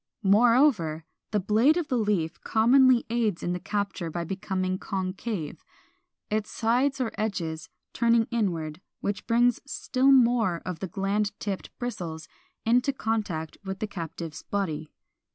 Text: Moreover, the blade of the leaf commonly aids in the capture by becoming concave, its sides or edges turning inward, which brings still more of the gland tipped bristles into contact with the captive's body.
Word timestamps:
Moreover, 0.23 1.05
the 1.29 1.39
blade 1.39 1.77
of 1.77 1.89
the 1.89 1.95
leaf 1.99 2.41
commonly 2.43 3.05
aids 3.11 3.43
in 3.43 3.53
the 3.53 3.59
capture 3.59 4.09
by 4.09 4.23
becoming 4.23 4.79
concave, 4.79 5.63
its 6.31 6.49
sides 6.49 6.99
or 6.99 7.11
edges 7.19 7.69
turning 7.93 8.25
inward, 8.31 8.81
which 9.01 9.27
brings 9.27 9.59
still 9.63 10.11
more 10.11 10.59
of 10.65 10.79
the 10.79 10.87
gland 10.87 11.39
tipped 11.39 11.69
bristles 11.77 12.27
into 12.65 12.91
contact 12.91 13.59
with 13.63 13.77
the 13.77 13.85
captive's 13.85 14.41
body. 14.41 14.89